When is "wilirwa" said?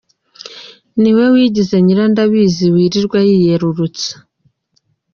2.73-3.19